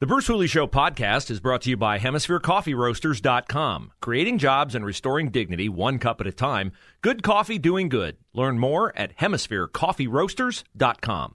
The 0.00 0.06
Bruce 0.06 0.28
Hooley 0.28 0.46
Show 0.46 0.68
podcast 0.68 1.28
is 1.28 1.40
brought 1.40 1.62
to 1.62 1.70
you 1.70 1.76
by 1.76 1.98
HemisphereCoffeeRoasters.com. 1.98 3.90
Creating 4.00 4.38
jobs 4.38 4.76
and 4.76 4.86
restoring 4.86 5.30
dignity 5.30 5.68
one 5.68 5.98
cup 5.98 6.20
at 6.20 6.28
a 6.28 6.32
time. 6.32 6.70
Good 7.02 7.24
coffee 7.24 7.58
doing 7.58 7.88
good. 7.88 8.16
Learn 8.32 8.60
more 8.60 8.96
at 8.96 9.16
HemisphereCoffeeRoasters.com. 9.16 11.34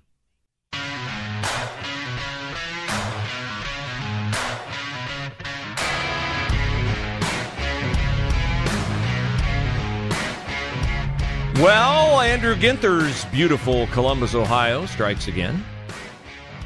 Well, 11.56 12.22
Andrew 12.22 12.56
Ginther's 12.56 13.26
beautiful 13.26 13.88
Columbus, 13.88 14.36
Ohio 14.36 14.86
strikes 14.86 15.28
again. 15.28 15.66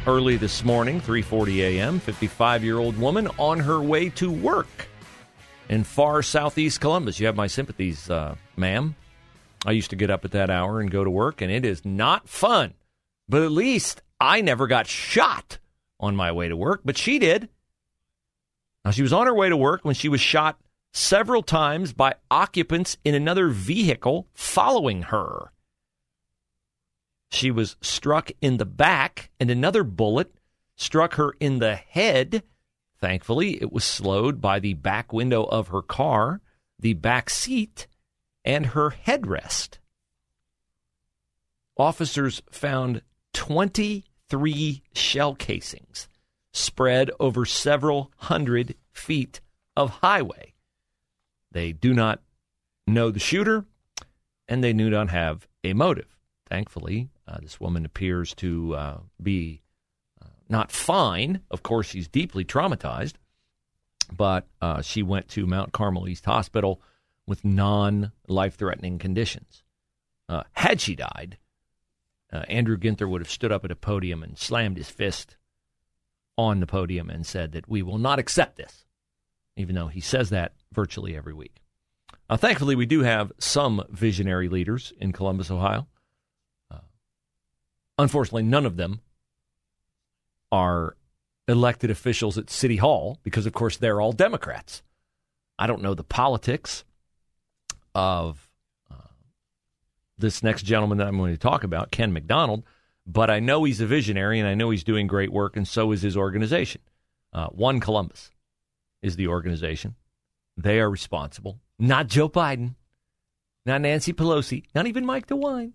Early 0.07 0.37
this 0.37 0.63
morning, 0.63 1.01
3:40 1.01 1.57
a.m., 1.57 1.99
55-year-old 1.99 2.97
woman 2.97 3.27
on 3.37 3.59
her 3.59 3.81
way 3.81 4.07
to 4.11 4.31
work 4.31 4.87
in 5.67 5.83
far 5.83 6.23
southeast 6.23 6.79
Columbus. 6.79 7.19
You 7.19 7.25
have 7.25 7.35
my 7.35 7.47
sympathies, 7.47 8.09
uh, 8.09 8.35
ma'am. 8.55 8.95
I 9.65 9.71
used 9.71 9.89
to 9.89 9.97
get 9.97 10.09
up 10.09 10.23
at 10.23 10.31
that 10.31 10.49
hour 10.49 10.79
and 10.79 10.89
go 10.89 11.03
to 11.03 11.09
work, 11.09 11.41
and 11.41 11.51
it 11.51 11.65
is 11.65 11.83
not 11.83 12.29
fun. 12.29 12.73
But 13.27 13.41
at 13.41 13.51
least 13.51 14.01
I 14.17 14.39
never 14.39 14.65
got 14.65 14.87
shot 14.87 15.57
on 15.99 16.15
my 16.15 16.31
way 16.31 16.47
to 16.47 16.55
work, 16.55 16.83
but 16.85 16.97
she 16.97 17.19
did. 17.19 17.49
Now, 18.85 18.91
she 18.91 19.01
was 19.01 19.11
on 19.11 19.27
her 19.27 19.35
way 19.35 19.49
to 19.49 19.57
work 19.57 19.83
when 19.83 19.95
she 19.95 20.07
was 20.07 20.21
shot 20.21 20.57
several 20.93 21.43
times 21.43 21.91
by 21.91 22.15
occupants 22.31 22.95
in 23.03 23.13
another 23.13 23.49
vehicle 23.49 24.27
following 24.33 25.01
her. 25.01 25.51
She 27.29 27.51
was 27.51 27.75
struck 27.81 28.31
in 28.41 28.57
the 28.57 28.65
back, 28.65 29.29
and 29.39 29.49
another 29.49 29.83
bullet 29.83 30.33
struck 30.75 31.15
her 31.15 31.33
in 31.39 31.59
the 31.59 31.75
head. 31.75 32.43
Thankfully, 32.99 33.61
it 33.61 33.71
was 33.71 33.83
slowed 33.83 34.41
by 34.41 34.59
the 34.59 34.73
back 34.73 35.13
window 35.13 35.43
of 35.43 35.67
her 35.67 35.81
car, 35.81 36.41
the 36.79 36.93
back 36.93 37.29
seat, 37.29 37.87
and 38.43 38.67
her 38.67 38.91
headrest. 38.91 39.77
Officers 41.77 42.41
found 42.49 43.01
23 43.33 44.81
shell 44.93 45.35
casings 45.35 46.07
spread 46.53 47.11
over 47.19 47.45
several 47.45 48.11
hundred 48.17 48.75
feet 48.91 49.41
of 49.75 49.89
highway. 50.01 50.53
They 51.51 51.71
do 51.71 51.93
not 51.93 52.21
know 52.87 53.11
the 53.11 53.19
shooter, 53.19 53.65
and 54.47 54.63
they 54.63 54.73
do 54.73 54.89
not 54.89 55.09
have 55.09 55.47
a 55.63 55.73
motive. 55.73 56.16
Thankfully, 56.49 57.09
uh, 57.27 57.37
this 57.41 57.59
woman 57.59 57.85
appears 57.85 58.33
to 58.35 58.75
uh, 58.75 58.97
be 59.21 59.61
uh, 60.21 60.27
not 60.49 60.71
fine. 60.71 61.41
Of 61.51 61.63
course, 61.63 61.87
she's 61.87 62.07
deeply 62.07 62.45
traumatized, 62.45 63.13
but 64.15 64.47
uh, 64.61 64.81
she 64.81 65.03
went 65.03 65.27
to 65.29 65.45
Mount 65.45 65.73
Carmel 65.73 66.07
East 66.07 66.25
Hospital 66.25 66.81
with 67.25 67.43
non 67.43 68.11
life 68.27 68.55
threatening 68.55 68.97
conditions. 68.97 69.63
Uh, 70.29 70.43
had 70.53 70.79
she 70.81 70.95
died, 70.95 71.37
Andrew 72.31 72.77
Ginther 72.77 73.09
would 73.09 73.21
have 73.21 73.31
stood 73.31 73.51
up 73.51 73.65
at 73.65 73.71
a 73.71 73.75
podium 73.75 74.21
and 74.21 74.37
slammed 74.37 74.77
his 74.77 74.89
fist 74.89 75.37
on 76.37 76.59
the 76.59 76.67
podium 76.67 77.09
and 77.09 77.25
said 77.25 77.53
that 77.53 77.67
we 77.67 77.81
will 77.81 77.97
not 77.97 78.19
accept 78.19 78.57
this 78.57 78.85
even 79.57 79.75
though 79.75 79.87
he 79.87 79.99
says 79.99 80.29
that 80.29 80.53
virtually 80.71 81.17
every 81.17 81.33
week. 81.33 81.61
Uh, 82.29 82.37
thankfully, 82.37 82.75
we 82.75 82.85
do 82.85 83.01
have 83.01 83.31
some 83.39 83.83
visionary 83.89 84.47
leaders 84.47 84.93
in 84.99 85.11
Columbus, 85.11 85.51
Ohio. 85.51 85.87
Unfortunately, 87.97 88.43
none 88.43 88.65
of 88.65 88.77
them 88.77 89.01
are 90.51 90.95
elected 91.47 91.89
officials 91.89 92.37
at 92.37 92.49
City 92.49 92.77
Hall 92.77 93.19
because, 93.23 93.45
of 93.45 93.53
course, 93.53 93.77
they're 93.77 94.01
all 94.01 94.11
Democrats. 94.11 94.83
I 95.57 95.67
don't 95.67 95.81
know 95.81 95.93
the 95.93 96.03
politics 96.03 96.83
of 97.95 98.49
uh, 98.91 99.07
this 100.17 100.43
next 100.43 100.63
gentleman 100.63 100.99
that 100.99 101.07
I'm 101.07 101.17
going 101.17 101.33
to 101.33 101.39
talk 101.39 101.63
about, 101.63 101.91
Ken 101.91 102.13
McDonald, 102.13 102.63
but 103.05 103.29
I 103.29 103.39
know 103.39 103.63
he's 103.63 103.81
a 103.81 103.87
visionary 103.87 104.39
and 104.39 104.47
I 104.47 104.53
know 104.53 104.69
he's 104.69 104.83
doing 104.83 105.07
great 105.07 105.31
work, 105.31 105.55
and 105.55 105.67
so 105.67 105.91
is 105.91 106.01
his 106.01 106.17
organization, 106.17 106.81
uh, 107.33 107.47
One 107.47 107.79
Columbus 107.79 108.29
is 109.01 109.15
the 109.15 109.27
organization. 109.27 109.95
They 110.55 110.79
are 110.79 110.89
responsible. 110.89 111.59
Not 111.79 112.07
Joe 112.07 112.29
Biden, 112.29 112.75
not 113.65 113.81
Nancy 113.81 114.13
Pelosi, 114.13 114.65
not 114.75 114.87
even 114.87 115.05
Mike 115.05 115.27
DeWine, 115.27 115.73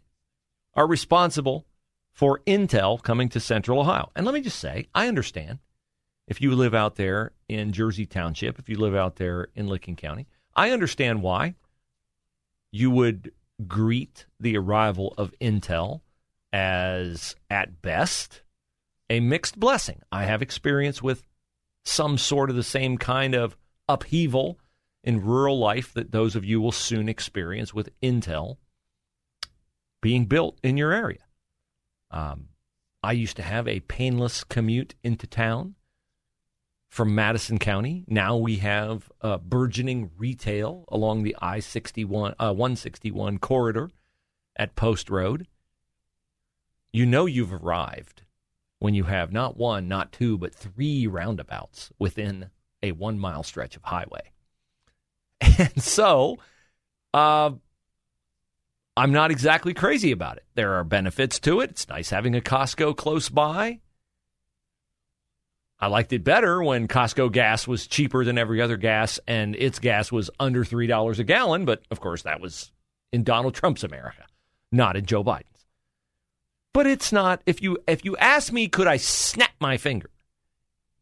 are 0.74 0.86
responsible 0.86 1.66
for 2.12 2.40
intel 2.46 3.02
coming 3.02 3.28
to 3.30 3.40
Central 3.40 3.80
Ohio. 3.80 4.10
And 4.14 4.26
let 4.26 4.34
me 4.34 4.40
just 4.40 4.58
say, 4.58 4.86
I 4.94 5.08
understand 5.08 5.58
if 6.28 6.40
you 6.40 6.54
live 6.54 6.74
out 6.74 6.96
there 6.96 7.32
in 7.48 7.72
Jersey 7.72 8.06
Township, 8.06 8.58
if 8.58 8.68
you 8.68 8.76
live 8.76 8.94
out 8.94 9.16
there 9.16 9.48
in 9.54 9.66
Licking 9.66 9.96
County, 9.96 10.26
I 10.54 10.70
understand 10.70 11.22
why 11.22 11.54
you 12.70 12.90
would 12.90 13.32
greet 13.66 14.26
the 14.40 14.56
arrival 14.56 15.14
of 15.18 15.34
intel 15.40 16.00
as, 16.52 17.34
at 17.50 17.82
best, 17.82 18.42
a 19.08 19.20
mixed 19.20 19.58
blessing. 19.58 20.00
I 20.10 20.24
have 20.24 20.42
experience 20.42 21.02
with 21.02 21.26
some 21.84 22.18
sort 22.18 22.50
of 22.50 22.56
the 22.56 22.62
same 22.62 22.98
kind 22.98 23.34
of 23.34 23.56
upheaval 23.88 24.58
in 25.04 25.24
rural 25.24 25.58
life 25.58 25.92
that 25.94 26.12
those 26.12 26.36
of 26.36 26.44
you 26.44 26.60
will 26.60 26.72
soon 26.72 27.08
experience 27.08 27.74
with 27.74 27.90
Intel 28.00 28.56
being 30.00 30.26
built 30.26 30.58
in 30.62 30.76
your 30.76 30.92
area. 30.92 31.18
Um, 32.12 32.48
I 33.02 33.12
used 33.12 33.36
to 33.36 33.42
have 33.42 33.66
a 33.66 33.80
painless 33.80 34.44
commute 34.44 34.94
into 35.02 35.26
town 35.26 35.74
from 36.88 37.14
Madison 37.14 37.58
County. 37.58 38.04
Now 38.06 38.36
we 38.36 38.56
have 38.58 39.10
uh, 39.22 39.38
burgeoning 39.38 40.10
retail 40.16 40.84
along 40.88 41.22
the 41.22 41.34
I 41.40 41.58
61, 41.58 42.34
uh, 42.38 42.52
161 42.52 43.38
corridor 43.38 43.90
at 44.56 44.76
Post 44.76 45.10
Road. 45.10 45.48
You 46.92 47.06
know 47.06 47.26
you've 47.26 47.52
arrived 47.52 48.22
when 48.78 48.94
you 48.94 49.04
have 49.04 49.32
not 49.32 49.56
one, 49.56 49.88
not 49.88 50.12
two, 50.12 50.36
but 50.36 50.54
three 50.54 51.06
roundabouts 51.06 51.90
within 51.98 52.50
a 52.82 52.92
one 52.92 53.18
mile 53.18 53.42
stretch 53.42 53.76
of 53.76 53.84
highway. 53.84 54.32
And 55.58 55.82
so, 55.82 56.38
uh, 57.12 57.52
I'm 58.96 59.12
not 59.12 59.30
exactly 59.30 59.72
crazy 59.72 60.12
about 60.12 60.36
it. 60.36 60.44
There 60.54 60.74
are 60.74 60.84
benefits 60.84 61.38
to 61.40 61.60
it. 61.60 61.70
It's 61.70 61.88
nice 61.88 62.10
having 62.10 62.36
a 62.36 62.40
Costco 62.40 62.96
close 62.96 63.28
by. 63.28 63.80
I 65.80 65.88
liked 65.88 66.12
it 66.12 66.22
better 66.22 66.62
when 66.62 66.86
Costco 66.86 67.32
gas 67.32 67.66
was 67.66 67.86
cheaper 67.86 68.24
than 68.24 68.38
every 68.38 68.60
other 68.60 68.76
gas 68.76 69.18
and 69.26 69.56
its 69.56 69.78
gas 69.78 70.12
was 70.12 70.30
under 70.38 70.64
$3 70.64 71.18
a 71.18 71.24
gallon. 71.24 71.64
But 71.64 71.82
of 71.90 72.00
course, 72.00 72.22
that 72.22 72.40
was 72.40 72.70
in 73.12 73.24
Donald 73.24 73.54
Trump's 73.54 73.82
America, 73.82 74.24
not 74.70 74.96
in 74.96 75.06
Joe 75.06 75.24
Biden's. 75.24 75.66
But 76.72 76.86
it's 76.86 77.12
not 77.12 77.42
if 77.46 77.60
you 77.62 77.78
if 77.86 78.04
you 78.04 78.16
ask 78.16 78.52
me 78.52 78.68
could 78.68 78.86
I 78.86 78.96
snap 78.96 79.50
my 79.60 79.76
finger 79.76 80.08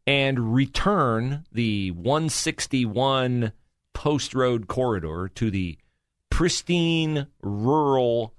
and 0.07 0.53
return 0.53 1.45
the 1.51 1.91
161 1.91 3.53
post 3.93 4.33
road 4.33 4.67
corridor 4.67 5.29
to 5.35 5.51
the 5.51 5.77
pristine 6.41 7.27
rural 7.43 8.33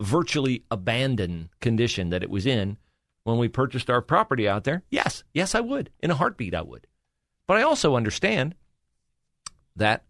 virtually 0.00 0.64
abandoned 0.68 1.48
condition 1.60 2.10
that 2.10 2.24
it 2.24 2.28
was 2.28 2.44
in 2.44 2.76
when 3.22 3.38
we 3.38 3.46
purchased 3.46 3.88
our 3.88 4.02
property 4.02 4.48
out 4.48 4.64
there? 4.64 4.82
Yes, 4.90 5.22
yes 5.32 5.54
I 5.54 5.60
would. 5.60 5.90
In 6.00 6.10
a 6.10 6.16
heartbeat 6.16 6.56
I 6.56 6.62
would. 6.62 6.88
But 7.46 7.58
I 7.58 7.62
also 7.62 7.94
understand 7.94 8.56
that 9.76 10.02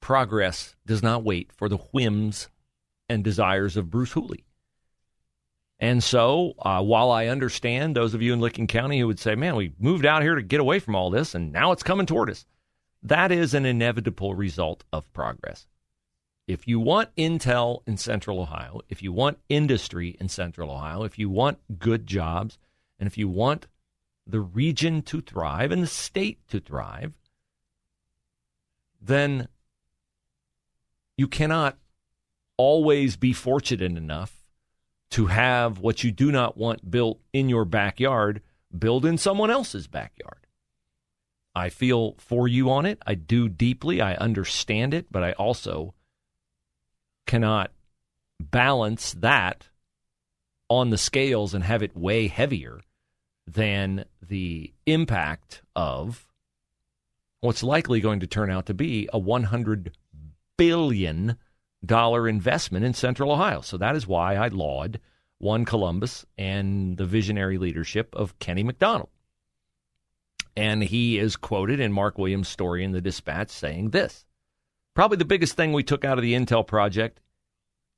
progress 0.00 0.74
does 0.84 1.00
not 1.00 1.22
wait 1.22 1.52
for 1.52 1.68
the 1.68 1.76
whims 1.76 2.48
and 3.08 3.22
desires 3.22 3.76
of 3.76 3.88
Bruce 3.88 4.10
Hooley. 4.10 4.44
And 5.78 6.02
so, 6.02 6.54
uh, 6.58 6.82
while 6.82 7.12
I 7.12 7.28
understand 7.28 7.94
those 7.94 8.14
of 8.14 8.22
you 8.22 8.32
in 8.32 8.40
Licking 8.40 8.66
County 8.66 8.98
who 8.98 9.06
would 9.06 9.20
say, 9.20 9.36
man, 9.36 9.54
we 9.54 9.74
moved 9.78 10.04
out 10.04 10.22
here 10.22 10.34
to 10.34 10.42
get 10.42 10.58
away 10.58 10.80
from 10.80 10.96
all 10.96 11.10
this 11.10 11.36
and 11.36 11.52
now 11.52 11.70
it's 11.70 11.84
coming 11.84 12.06
toward 12.06 12.30
us, 12.30 12.46
that 13.04 13.30
is 13.30 13.54
an 13.54 13.64
inevitable 13.64 14.34
result 14.34 14.82
of 14.92 15.12
progress. 15.12 15.68
If 16.48 16.66
you 16.66 16.80
want 16.80 17.14
intel 17.14 17.82
in 17.86 17.98
Central 17.98 18.40
Ohio, 18.40 18.80
if 18.88 19.02
you 19.02 19.12
want 19.12 19.38
industry 19.50 20.16
in 20.18 20.30
Central 20.30 20.70
Ohio, 20.70 21.02
if 21.02 21.18
you 21.18 21.28
want 21.28 21.58
good 21.78 22.06
jobs, 22.06 22.56
and 22.98 23.06
if 23.06 23.18
you 23.18 23.28
want 23.28 23.66
the 24.26 24.40
region 24.40 25.02
to 25.02 25.20
thrive 25.20 25.70
and 25.70 25.82
the 25.82 25.86
state 25.86 26.38
to 26.48 26.58
thrive, 26.58 27.12
then 28.98 29.48
you 31.18 31.28
cannot 31.28 31.76
always 32.56 33.16
be 33.16 33.34
fortunate 33.34 33.98
enough 33.98 34.46
to 35.10 35.26
have 35.26 35.78
what 35.80 36.02
you 36.02 36.10
do 36.10 36.32
not 36.32 36.56
want 36.56 36.90
built 36.90 37.20
in 37.30 37.50
your 37.50 37.66
backyard 37.66 38.40
build 38.76 39.04
in 39.04 39.18
someone 39.18 39.50
else's 39.50 39.86
backyard. 39.86 40.46
I 41.54 41.68
feel 41.68 42.14
for 42.18 42.48
you 42.48 42.70
on 42.70 42.86
it. 42.86 42.98
I 43.06 43.16
do 43.16 43.50
deeply. 43.50 44.00
I 44.00 44.14
understand 44.14 44.94
it, 44.94 45.06
but 45.10 45.22
I 45.22 45.32
also 45.32 45.94
cannot 47.28 47.70
balance 48.40 49.12
that 49.12 49.68
on 50.68 50.90
the 50.90 50.98
scales 50.98 51.54
and 51.54 51.62
have 51.62 51.82
it 51.82 51.96
weigh 51.96 52.26
heavier 52.26 52.80
than 53.46 54.04
the 54.26 54.72
impact 54.86 55.62
of 55.76 56.26
what's 57.40 57.62
likely 57.62 58.00
going 58.00 58.20
to 58.20 58.26
turn 58.26 58.50
out 58.50 58.66
to 58.66 58.74
be 58.74 59.08
a 59.12 59.18
100 59.18 59.96
billion 60.56 61.36
dollar 61.84 62.28
investment 62.28 62.84
in 62.84 62.92
Central 62.94 63.30
Ohio. 63.30 63.60
So 63.60 63.76
that 63.76 63.94
is 63.94 64.06
why 64.06 64.34
I 64.34 64.48
laud 64.48 64.98
one 65.38 65.64
Columbus 65.64 66.26
and 66.36 66.96
the 66.96 67.06
visionary 67.06 67.58
leadership 67.58 68.14
of 68.16 68.38
Kenny 68.38 68.64
McDonald. 68.64 69.10
And 70.56 70.82
he 70.82 71.18
is 71.18 71.36
quoted 71.36 71.78
in 71.78 71.92
Mark 71.92 72.18
Williams' 72.18 72.48
story 72.48 72.82
in 72.82 72.90
the 72.90 73.00
Dispatch 73.00 73.50
saying 73.50 73.90
this 73.90 74.24
Probably 74.98 75.16
the 75.16 75.24
biggest 75.24 75.54
thing 75.54 75.72
we 75.72 75.84
took 75.84 76.04
out 76.04 76.18
of 76.18 76.22
the 76.22 76.34
Intel 76.34 76.66
project 76.66 77.20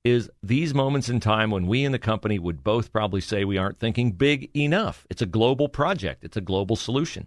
is 0.05 0.29
these 0.43 0.75
moments 0.75 1.09
in 1.09 1.19
time 1.19 1.51
when 1.51 1.67
we 1.67 1.83
in 1.83 1.93
the 1.93 1.99
company 1.99 2.39
would 2.39 2.63
both 2.63 2.93
probably 2.93 3.23
say 3.23 3.43
we 3.43 3.57
aren't 3.57 3.79
thinking 3.79 4.13
big 4.13 4.55
enough. 4.55 5.07
It's 5.09 5.23
a 5.23 5.27
global 5.27 5.71
project, 5.71 6.25
it's 6.25 6.37
a 6.37 6.43
global 6.43 6.77
solution. 6.77 7.27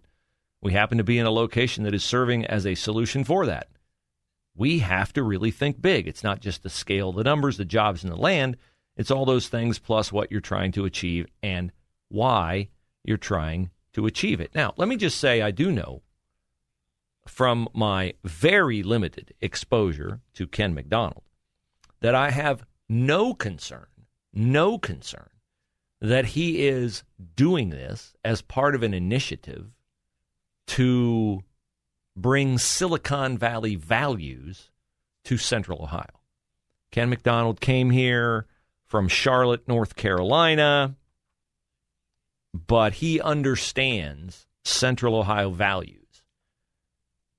We 0.61 0.73
happen 0.73 0.99
to 0.99 1.03
be 1.03 1.17
in 1.17 1.25
a 1.25 1.31
location 1.31 1.85
that 1.85 1.95
is 1.95 2.03
serving 2.03 2.45
as 2.45 2.67
a 2.67 2.75
solution 2.75 3.23
for 3.23 3.47
that. 3.47 3.67
We 4.55 4.77
have 4.77 5.11
to 5.13 5.23
really 5.23 5.49
think 5.49 5.81
big. 5.81 6.07
It's 6.07 6.23
not 6.23 6.39
just 6.39 6.61
the 6.61 6.69
scale, 6.69 7.11
the 7.11 7.23
numbers, 7.23 7.57
the 7.57 7.65
jobs, 7.65 8.03
and 8.03 8.13
the 8.13 8.15
land. 8.15 8.57
It's 8.95 9.09
all 9.09 9.25
those 9.25 9.47
things 9.47 9.79
plus 9.79 10.11
what 10.11 10.29
you're 10.29 10.39
trying 10.39 10.71
to 10.73 10.85
achieve 10.85 11.25
and 11.41 11.71
why 12.09 12.69
you're 13.03 13.17
trying 13.17 13.71
to 13.93 14.05
achieve 14.05 14.39
it. 14.39 14.53
Now, 14.53 14.75
let 14.77 14.87
me 14.87 14.97
just 14.97 15.17
say 15.17 15.41
I 15.41 15.49
do 15.49 15.71
know 15.71 16.03
from 17.27 17.67
my 17.73 18.13
very 18.23 18.83
limited 18.83 19.33
exposure 19.41 20.21
to 20.33 20.47
Ken 20.47 20.73
McDonald 20.73 21.23
that 22.01 22.15
I 22.15 22.31
have 22.31 22.65
no 22.89 23.33
concern, 23.33 23.87
no 24.33 24.77
concern 24.77 25.29
that 26.01 26.25
he 26.25 26.67
is 26.67 27.03
doing 27.35 27.69
this 27.69 28.13
as 28.25 28.41
part 28.41 28.75
of 28.75 28.83
an 28.83 28.93
initiative 28.93 29.67
to 30.67 31.43
bring 32.15 32.57
Silicon 32.57 33.37
Valley 33.37 33.75
values 33.75 34.69
to 35.23 35.37
Central 35.37 35.81
Ohio. 35.81 36.19
Ken 36.91 37.09
McDonald 37.09 37.61
came 37.61 37.89
here 37.89 38.45
from 38.85 39.07
Charlotte, 39.07 39.67
North 39.67 39.95
Carolina, 39.95 40.95
but 42.53 42.93
he 42.95 43.19
understands 43.19 44.45
Central 44.63 45.15
Ohio 45.15 45.49
values. 45.49 46.02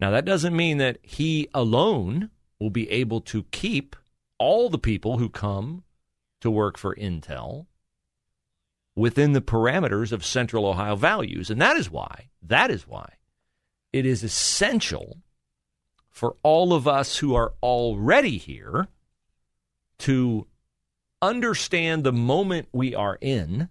Now, 0.01 0.11
that 0.11 0.25
doesn't 0.25 0.57
mean 0.57 0.79
that 0.79 0.99
he 1.03 1.49
alone 1.55 2.31
will 2.59 2.71
be 2.71 2.91
able 2.91 3.21
to 3.23 3.45
keep 3.51 3.97
all 4.39 4.69
the 4.69 4.79
people 4.79 5.19
who 5.19 5.29
come 5.29 5.85
to 6.41 6.51
work 6.51 6.77
for 6.77 6.95
Intel 6.95 7.67
within 8.97 9.33
the 9.33 9.41
parameters 9.41 10.13
of 10.13 10.25
Central 10.25 10.67
Ohio 10.67 10.97
values. 10.97 11.51
And 11.51 11.61
that 11.61 11.77
is 11.77 11.91
why, 11.91 12.29
that 12.43 12.71
is 12.71 12.87
why 12.87 13.15
it 13.93 14.07
is 14.07 14.25
essential 14.25 15.19
for 16.11 16.37
all 16.43 16.73
of 16.73 16.87
us 16.87 17.19
who 17.19 17.35
are 17.35 17.55
already 17.63 18.39
here 18.39 18.89
to 19.99 20.47
understand 21.23 22.05
the 22.05 22.13
moment 22.13 22.69
we 22.73 22.95
are 22.95 23.19
in 23.21 23.69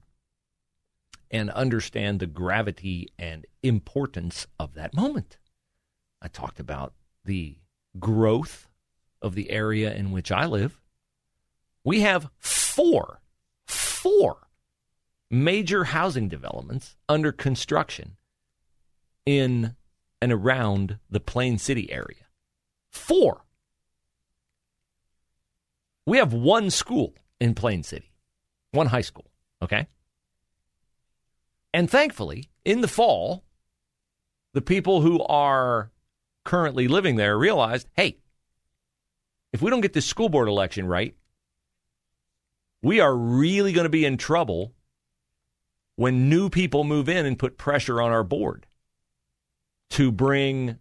and 1.29 1.49
understand 1.51 2.19
the 2.19 2.25
gravity 2.25 3.09
and 3.17 3.45
importance 3.61 4.47
of 4.59 4.75
that 4.75 4.93
moment. 4.93 5.37
I 6.23 6.29
talked 6.29 6.59
about 6.59 6.93
the 7.25 7.57
growth 7.99 8.69
of 9.21 9.35
the 9.35 9.51
area 9.51 9.93
in 9.93 10.11
which 10.11 10.31
I 10.31 10.45
live. 10.45 10.79
We 11.83 11.99
have 11.99 12.29
four, 12.39 13.21
four 13.67 14.47
major 15.29 15.83
housing 15.83 16.29
developments 16.29 16.95
under 17.09 17.31
construction 17.31 18.15
in 19.25 19.75
and 20.21 20.31
around 20.31 20.99
the 21.09 21.19
Plain 21.19 21.57
City 21.57 21.91
area. 21.91 22.27
Four. 22.89 23.43
We 26.05 26.17
have 26.17 26.33
one 26.33 26.69
school 26.69 27.15
in 27.41 27.55
Plain 27.55 27.83
City, 27.83 28.11
one 28.71 28.87
high 28.87 29.01
school, 29.01 29.29
okay? 29.61 29.87
And 31.73 31.89
thankfully, 31.89 32.49
in 32.63 32.81
the 32.81 32.87
fall, 32.87 33.43
the 34.53 34.61
people 34.61 35.01
who 35.01 35.21
are 35.23 35.91
currently 36.43 36.87
living 36.87 37.15
there 37.15 37.37
realized 37.37 37.87
hey, 37.95 38.17
if 39.51 39.61
we 39.61 39.69
don't 39.69 39.81
get 39.81 39.93
this 39.93 40.05
school 40.05 40.29
board 40.29 40.47
election 40.47 40.87
right, 40.87 41.15
we 42.81 42.99
are 42.99 43.15
really 43.15 43.71
going 43.71 43.85
to 43.85 43.89
be 43.89 44.05
in 44.05 44.17
trouble 44.17 44.73
when 45.95 46.29
new 46.29 46.49
people 46.49 46.83
move 46.83 47.07
in 47.07 47.25
and 47.25 47.39
put 47.39 47.57
pressure 47.57 48.01
on 48.01 48.11
our 48.11 48.23
board 48.23 48.65
to 49.91 50.11
bring 50.11 50.79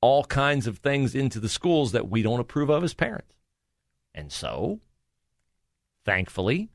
all 0.00 0.24
kinds 0.24 0.66
of 0.66 0.78
things 0.78 1.14
into 1.14 1.38
the 1.40 1.48
schools 1.48 1.92
that 1.92 2.08
we 2.08 2.22
don't 2.22 2.40
approve 2.40 2.70
of 2.70 2.82
as 2.82 2.94
parents. 2.94 3.34
And 4.14 4.32
so, 4.32 4.80
thankfully, 6.04 6.70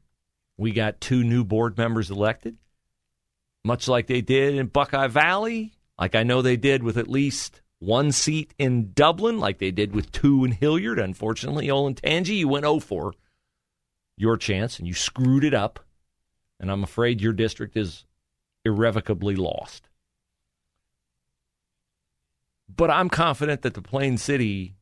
we 0.57 0.71
got 0.71 1.01
two 1.01 1.23
new 1.23 1.43
board 1.43 1.77
members 1.77 2.11
elected, 2.11 2.57
much 3.63 3.87
like 3.87 4.07
they 4.07 4.21
did 4.21 4.55
in 4.55 4.67
Buckeye 4.67 5.07
Valley, 5.07 5.73
like 5.99 6.15
I 6.15 6.23
know 6.23 6.41
they 6.41 6.57
did 6.57 6.83
with 6.83 6.97
at 6.97 7.07
least 7.07 7.60
one 7.81 8.11
seat 8.11 8.53
in 8.59 8.93
Dublin, 8.93 9.39
like 9.39 9.57
they 9.57 9.71
did 9.71 9.95
with 9.95 10.11
two 10.11 10.45
in 10.45 10.51
Hilliard. 10.51 10.99
Unfortunately, 10.99 11.69
Olin 11.69 11.95
Olentangy, 11.95 12.37
you 12.37 12.47
went 12.47 12.63
0 12.63 12.79
for 12.79 13.13
your 14.15 14.37
chance 14.37 14.77
and 14.77 14.87
you 14.87 14.93
screwed 14.93 15.43
it 15.43 15.55
up. 15.55 15.79
And 16.59 16.71
I'm 16.71 16.83
afraid 16.83 17.21
your 17.21 17.33
district 17.33 17.75
is 17.75 18.05
irrevocably 18.63 19.35
lost. 19.35 19.89
But 22.69 22.91
I'm 22.91 23.09
confident 23.09 23.63
that 23.63 23.73
the 23.73 23.81
Plain 23.81 24.19
City 24.19 24.75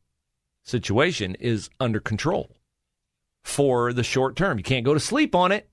situation 0.62 1.36
is 1.36 1.70
under 1.80 2.00
control 2.00 2.54
for 3.42 3.94
the 3.94 4.04
short 4.04 4.36
term. 4.36 4.58
You 4.58 4.64
can't 4.64 4.84
go 4.84 4.92
to 4.92 5.00
sleep 5.00 5.34
on 5.34 5.52
it. 5.52 5.70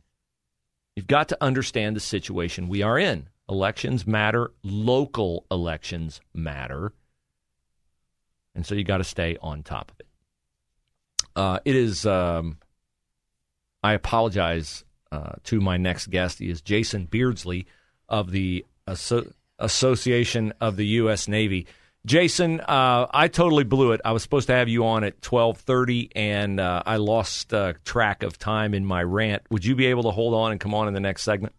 You've 0.95 1.07
got 1.07 1.27
to 1.27 1.43
understand 1.43 1.97
the 1.97 1.99
situation 1.99 2.69
we 2.69 2.81
are 2.81 2.97
in. 2.97 3.27
Elections 3.49 4.07
matter, 4.07 4.53
local 4.63 5.45
elections 5.51 6.21
matter. 6.33 6.93
And 8.57 8.65
so 8.65 8.73
you 8.73 8.83
got 8.83 8.97
to 8.97 9.03
stay 9.03 9.37
on 9.39 9.61
top 9.61 9.91
of 9.91 9.99
it. 9.99 10.07
Uh, 11.35 11.59
it 11.63 11.75
is, 11.75 12.07
um, 12.07 12.57
I 13.83 13.93
apologize 13.93 14.83
uh, 15.11 15.33
to 15.43 15.61
my 15.61 15.77
next 15.77 16.07
guest. 16.07 16.39
He 16.39 16.49
is 16.49 16.61
Jason 16.61 17.05
Beardsley 17.05 17.67
of 18.09 18.31
the 18.31 18.65
Asso- 18.87 19.31
Association 19.59 20.53
of 20.59 20.75
the 20.75 20.87
U.S. 20.87 21.27
Navy. 21.27 21.67
Jason, 22.07 22.61
uh, 22.61 23.05
I 23.11 23.27
totally 23.27 23.63
blew 23.63 23.91
it. 23.91 24.01
I 24.03 24.11
was 24.11 24.23
supposed 24.23 24.47
to 24.47 24.53
have 24.53 24.69
you 24.69 24.87
on 24.87 25.03
at 25.03 25.21
twelve 25.21 25.59
thirty, 25.59 26.09
and 26.15 26.59
uh, 26.59 26.81
I 26.85 26.97
lost 26.97 27.53
uh, 27.53 27.73
track 27.85 28.23
of 28.23 28.39
time 28.39 28.73
in 28.73 28.85
my 28.85 29.03
rant. 29.03 29.43
Would 29.51 29.65
you 29.65 29.75
be 29.75 29.87
able 29.87 30.03
to 30.03 30.11
hold 30.11 30.33
on 30.33 30.51
and 30.51 30.59
come 30.59 30.73
on 30.73 30.87
in 30.87 30.93
the 30.95 30.99
next 30.99 31.23
segment? 31.23 31.53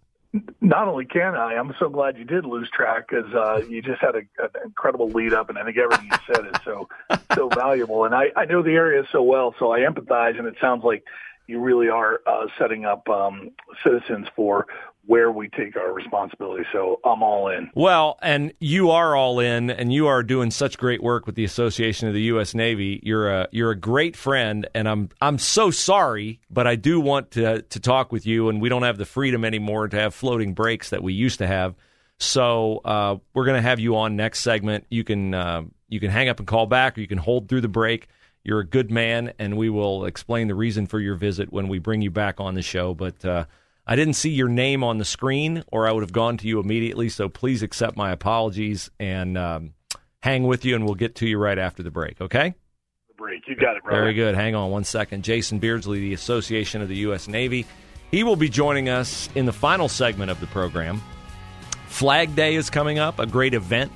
Not 0.60 0.88
only 0.88 1.06
can 1.06 1.34
I, 1.34 1.54
I'm 1.54 1.74
so 1.78 1.88
glad 1.88 2.18
you 2.18 2.24
did 2.24 2.44
lose 2.44 2.68
track 2.70 3.08
because 3.08 3.32
uh, 3.34 3.58
you 3.68 3.82
just 3.82 4.00
had 4.00 4.14
a, 4.14 4.18
an 4.42 4.50
incredible 4.64 5.10
lead 5.12 5.32
up, 5.32 5.48
and 5.48 5.58
I 5.58 5.64
think 5.64 5.78
everything 5.78 6.06
you 6.06 6.18
said 6.26 6.44
is 6.46 6.58
so 6.64 6.88
so 7.34 7.50
valuable. 7.50 8.04
And 8.04 8.14
I, 8.14 8.26
I 8.36 8.44
know 8.44 8.62
the 8.62 8.72
area 8.72 9.02
so 9.12 9.22
well, 9.22 9.54
so 9.58 9.72
I 9.72 9.80
empathize, 9.80 10.38
and 10.38 10.46
it 10.46 10.56
sounds 10.60 10.84
like 10.84 11.04
you 11.46 11.60
really 11.60 11.88
are 11.88 12.20
uh, 12.26 12.46
setting 12.58 12.84
up 12.84 13.08
um, 13.08 13.50
citizens 13.82 14.26
for 14.36 14.66
where 15.08 15.32
we 15.32 15.48
take 15.48 15.74
our 15.74 15.94
responsibility. 15.94 16.64
So 16.70 17.00
I'm 17.02 17.22
all 17.22 17.48
in. 17.48 17.70
Well, 17.74 18.18
and 18.20 18.52
you 18.60 18.90
are 18.90 19.16
all 19.16 19.40
in, 19.40 19.70
and 19.70 19.90
you 19.90 20.06
are 20.06 20.22
doing 20.22 20.50
such 20.50 20.76
great 20.76 21.02
work 21.02 21.24
with 21.24 21.34
the 21.34 21.44
Association 21.44 22.08
of 22.08 22.14
the 22.14 22.20
U.S. 22.24 22.54
Navy. 22.54 23.00
You're 23.02 23.30
a 23.30 23.48
you're 23.50 23.70
a 23.70 23.76
great 23.76 24.16
friend, 24.16 24.68
and 24.74 24.86
I'm 24.86 25.08
I'm 25.22 25.38
so 25.38 25.70
sorry, 25.70 26.40
but 26.50 26.66
I 26.66 26.76
do 26.76 27.00
want 27.00 27.30
to 27.32 27.62
to 27.62 27.80
talk 27.80 28.12
with 28.12 28.26
you. 28.26 28.50
And 28.50 28.60
we 28.60 28.68
don't 28.68 28.82
have 28.82 28.98
the 28.98 29.06
freedom 29.06 29.46
anymore 29.46 29.88
to 29.88 29.96
have 29.98 30.14
floating 30.14 30.52
breaks 30.52 30.90
that 30.90 31.02
we 31.02 31.14
used 31.14 31.38
to 31.38 31.46
have. 31.46 31.74
So 32.18 32.82
uh, 32.84 33.16
we're 33.32 33.46
going 33.46 33.56
to 33.56 33.66
have 33.66 33.80
you 33.80 33.96
on 33.96 34.14
next 34.14 34.40
segment. 34.40 34.84
You 34.90 35.04
can 35.04 35.32
uh, 35.32 35.62
you 35.88 36.00
can 36.00 36.10
hang 36.10 36.28
up 36.28 36.38
and 36.38 36.46
call 36.46 36.66
back, 36.66 36.98
or 36.98 37.00
you 37.00 37.08
can 37.08 37.16
hold 37.16 37.48
through 37.48 37.62
the 37.62 37.68
break. 37.68 38.08
You're 38.44 38.60
a 38.60 38.66
good 38.66 38.90
man, 38.90 39.32
and 39.38 39.56
we 39.56 39.70
will 39.70 40.04
explain 40.04 40.48
the 40.48 40.54
reason 40.54 40.86
for 40.86 41.00
your 41.00 41.14
visit 41.14 41.50
when 41.50 41.68
we 41.68 41.78
bring 41.78 42.02
you 42.02 42.10
back 42.10 42.40
on 42.40 42.54
the 42.54 42.62
show. 42.62 42.92
But 42.92 43.24
uh, 43.24 43.46
I 43.90 43.96
didn't 43.96 44.14
see 44.14 44.28
your 44.28 44.48
name 44.48 44.84
on 44.84 44.98
the 44.98 45.04
screen, 45.06 45.64
or 45.72 45.88
I 45.88 45.92
would 45.92 46.02
have 46.02 46.12
gone 46.12 46.36
to 46.36 46.46
you 46.46 46.60
immediately. 46.60 47.08
So 47.08 47.30
please 47.30 47.62
accept 47.62 47.96
my 47.96 48.12
apologies 48.12 48.90
and 49.00 49.38
um, 49.38 49.72
hang 50.20 50.42
with 50.42 50.66
you, 50.66 50.76
and 50.76 50.84
we'll 50.84 50.94
get 50.94 51.14
to 51.16 51.26
you 51.26 51.38
right 51.38 51.58
after 51.58 51.82
the 51.82 51.90
break. 51.90 52.20
Okay? 52.20 52.54
The 53.08 53.14
Break. 53.14 53.48
You 53.48 53.56
got 53.56 53.76
it, 53.76 53.82
brother. 53.82 54.02
Very 54.02 54.12
good. 54.12 54.34
Hang 54.34 54.54
on 54.54 54.70
one 54.70 54.84
second. 54.84 55.24
Jason 55.24 55.58
Beardsley, 55.58 56.00
the 56.00 56.12
Association 56.12 56.82
of 56.82 56.88
the 56.88 56.96
U.S. 56.96 57.28
Navy. 57.28 57.64
He 58.10 58.24
will 58.24 58.36
be 58.36 58.50
joining 58.50 58.90
us 58.90 59.30
in 59.34 59.46
the 59.46 59.52
final 59.54 59.88
segment 59.88 60.30
of 60.30 60.38
the 60.40 60.46
program. 60.48 61.00
Flag 61.86 62.36
Day 62.36 62.56
is 62.56 62.68
coming 62.68 62.98
up, 62.98 63.18
a 63.18 63.26
great 63.26 63.54
event 63.54 63.90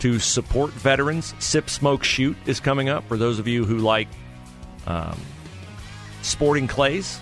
to 0.00 0.18
support 0.18 0.72
veterans. 0.72 1.32
Sip, 1.38 1.70
Smoke, 1.70 2.02
Shoot 2.02 2.36
is 2.46 2.58
coming 2.58 2.88
up 2.88 3.06
for 3.06 3.16
those 3.16 3.38
of 3.38 3.46
you 3.46 3.64
who 3.64 3.78
like 3.78 4.08
um, 4.88 5.18
sporting 6.22 6.66
clays. 6.66 7.20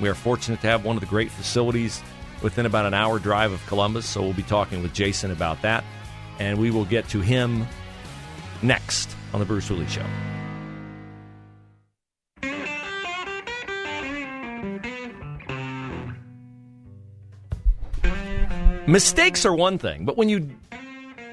We 0.00 0.08
are 0.08 0.14
fortunate 0.14 0.60
to 0.62 0.66
have 0.66 0.84
one 0.84 0.96
of 0.96 1.00
the 1.00 1.06
great 1.06 1.30
facilities 1.30 2.02
within 2.42 2.66
about 2.66 2.84
an 2.84 2.94
hour 2.94 3.18
drive 3.18 3.52
of 3.52 3.64
Columbus, 3.66 4.06
so 4.06 4.22
we'll 4.22 4.32
be 4.32 4.42
talking 4.42 4.82
with 4.82 4.92
Jason 4.92 5.30
about 5.30 5.62
that, 5.62 5.84
and 6.38 6.58
we 6.58 6.70
will 6.70 6.84
get 6.84 7.08
to 7.10 7.20
him 7.20 7.66
next 8.62 9.14
on 9.32 9.40
the 9.40 9.46
Bruce 9.46 9.68
Hooley 9.68 9.86
Show. 9.86 10.04
Mistakes 18.86 19.46
are 19.46 19.54
one 19.54 19.78
thing, 19.78 20.04
but 20.04 20.18
when 20.18 20.28
you 20.28 20.50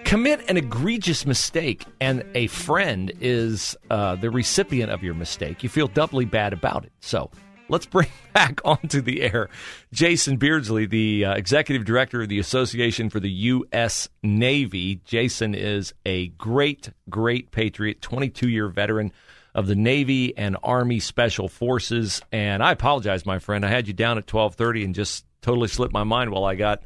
commit 0.06 0.50
an 0.50 0.56
egregious 0.56 1.26
mistake 1.26 1.86
and 2.00 2.24
a 2.34 2.48
friend 2.48 3.12
is 3.20 3.76
uh, 3.90 4.16
the 4.16 4.30
recipient 4.30 4.90
of 4.90 5.04
your 5.04 5.14
mistake, 5.14 5.62
you 5.62 5.68
feel 5.68 5.88
doubly 5.88 6.24
bad 6.24 6.54
about 6.54 6.86
it. 6.86 6.94
So 7.02 7.30
let's 7.72 7.86
bring 7.88 8.10
back 8.34 8.62
onto 8.64 9.02
the 9.02 9.24
air 9.24 9.50
Jason 9.92 10.38
Beardsley, 10.38 10.86
the 10.86 11.26
uh, 11.26 11.34
executive 11.34 11.86
director 11.86 12.22
of 12.22 12.30
the 12.30 12.38
Association 12.38 13.10
for 13.10 13.20
the 13.20 13.30
U.S. 13.30 14.10
Navy. 14.22 15.02
Jason 15.06 15.56
is 15.56 15.94
a 16.06 16.28
great, 16.28 16.90
great 17.10 17.52
patriot, 17.52 18.02
22 18.02 18.50
year 18.50 18.68
veteran 18.68 19.12
of 19.56 19.68
the 19.68 19.76
Navy 19.76 20.38
and 20.38 20.56
Army 20.64 21.00
Special 21.00 21.48
Forces. 21.48 22.22
And 22.32 22.64
I 22.64 22.72
apologize, 22.72 23.26
my 23.26 23.40
friend. 23.40 23.66
I 23.66 23.70
had 23.70 23.88
you 23.88 23.94
down 23.94 24.18
at 24.18 24.32
1230 24.32 24.86
and 24.86 24.96
just 24.96 25.26
totally 25.42 25.68
slipped 25.68 25.94
my 25.94 26.04
mind 26.04 26.32
while 26.32 26.46
I 26.46 26.56
got 26.56 26.84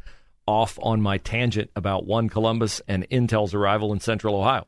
off 0.48 0.80
on 0.82 1.02
my 1.02 1.18
tangent 1.18 1.72
about 1.76 2.06
one 2.06 2.30
Columbus 2.30 2.82
and 2.88 3.08
Intel's 3.10 3.54
arrival 3.54 3.92
in 3.92 4.00
Central 4.00 4.36
Ohio. 4.36 4.68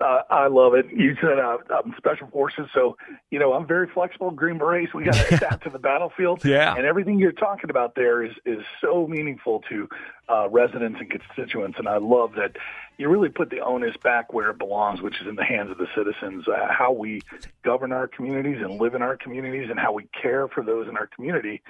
Uh, 0.00 0.22
I 0.30 0.46
love 0.46 0.72
it. 0.72 0.86
You 0.90 1.14
said 1.20 1.38
uh, 1.38 1.58
I'm 1.68 1.94
special 1.98 2.26
forces, 2.28 2.66
so 2.72 2.96
you 3.30 3.38
know 3.38 3.52
I'm 3.52 3.66
very 3.66 3.86
flexible. 3.86 4.30
Green 4.30 4.56
Berets, 4.56 4.94
we 4.94 5.04
got 5.04 5.14
to 5.14 5.34
adapt 5.34 5.64
to 5.64 5.70
the 5.70 5.78
battlefield. 5.78 6.42
Yeah, 6.42 6.74
and 6.74 6.86
everything 6.86 7.18
you're 7.18 7.32
talking 7.32 7.68
about 7.68 7.96
there 7.96 8.24
is 8.24 8.32
is 8.46 8.60
so 8.80 9.06
meaningful 9.06 9.62
to 9.68 9.88
uh, 10.30 10.48
residents 10.48 10.98
and 11.00 11.10
constituents, 11.10 11.78
and 11.78 11.86
I 11.86 11.98
love 11.98 12.32
that 12.36 12.56
you 12.96 13.10
really 13.10 13.28
put 13.28 13.50
the 13.50 13.60
onus 13.60 13.94
back 14.02 14.32
where 14.32 14.48
it 14.48 14.58
belongs, 14.58 15.02
which 15.02 15.20
is 15.20 15.26
in 15.26 15.36
the 15.36 15.44
hands 15.44 15.70
of 15.70 15.76
the 15.76 15.88
citizens. 15.94 16.48
Uh, 16.48 16.68
how 16.70 16.92
we 16.92 17.20
govern 17.62 17.92
our 17.92 18.08
communities 18.08 18.62
and 18.62 18.80
live 18.80 18.94
in 18.94 19.02
our 19.02 19.18
communities, 19.18 19.68
and 19.68 19.78
how 19.78 19.92
we 19.92 20.08
care 20.22 20.48
for 20.48 20.62
those 20.64 20.88
in 20.88 20.96
our 20.96 21.08
community. 21.08 21.60